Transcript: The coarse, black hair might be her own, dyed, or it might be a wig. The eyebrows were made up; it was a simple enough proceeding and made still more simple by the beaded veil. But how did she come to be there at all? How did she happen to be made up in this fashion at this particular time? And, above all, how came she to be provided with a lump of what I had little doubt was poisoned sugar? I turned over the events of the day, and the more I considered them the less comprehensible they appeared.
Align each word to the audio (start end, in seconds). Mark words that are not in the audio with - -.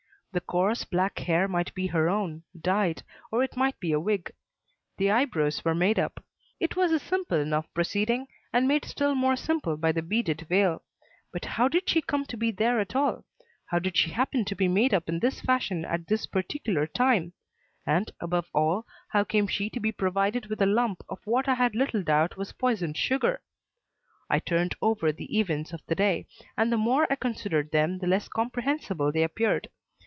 The 0.33 0.39
coarse, 0.39 0.85
black 0.85 1.19
hair 1.19 1.49
might 1.49 1.73
be 1.73 1.87
her 1.87 2.07
own, 2.07 2.43
dyed, 2.57 3.03
or 3.33 3.43
it 3.43 3.57
might 3.57 3.77
be 3.81 3.91
a 3.91 3.99
wig. 3.99 4.31
The 4.95 5.11
eyebrows 5.11 5.65
were 5.65 5.75
made 5.75 5.99
up; 5.99 6.23
it 6.57 6.77
was 6.77 6.93
a 6.93 6.99
simple 6.99 7.37
enough 7.37 7.67
proceeding 7.73 8.27
and 8.53 8.65
made 8.65 8.85
still 8.85 9.13
more 9.13 9.35
simple 9.35 9.75
by 9.75 9.91
the 9.91 10.01
beaded 10.01 10.45
veil. 10.47 10.83
But 11.33 11.43
how 11.43 11.67
did 11.67 11.89
she 11.89 12.01
come 12.01 12.23
to 12.27 12.37
be 12.37 12.49
there 12.49 12.79
at 12.79 12.95
all? 12.95 13.25
How 13.65 13.79
did 13.79 13.97
she 13.97 14.11
happen 14.11 14.45
to 14.45 14.55
be 14.55 14.69
made 14.69 14.93
up 14.93 15.09
in 15.09 15.19
this 15.19 15.41
fashion 15.41 15.83
at 15.83 16.07
this 16.07 16.25
particular 16.25 16.87
time? 16.87 17.33
And, 17.85 18.09
above 18.21 18.47
all, 18.53 18.85
how 19.09 19.25
came 19.25 19.47
she 19.47 19.69
to 19.71 19.81
be 19.81 19.91
provided 19.91 20.45
with 20.45 20.61
a 20.61 20.65
lump 20.65 21.03
of 21.09 21.19
what 21.25 21.49
I 21.49 21.55
had 21.55 21.75
little 21.75 22.03
doubt 22.03 22.37
was 22.37 22.53
poisoned 22.53 22.95
sugar? 22.95 23.41
I 24.29 24.39
turned 24.39 24.75
over 24.81 25.11
the 25.11 25.37
events 25.39 25.73
of 25.73 25.81
the 25.87 25.95
day, 25.95 26.25
and 26.57 26.71
the 26.71 26.77
more 26.77 27.05
I 27.09 27.15
considered 27.15 27.71
them 27.71 27.97
the 27.99 28.07
less 28.07 28.29
comprehensible 28.29 29.11
they 29.11 29.23
appeared. 29.23 29.67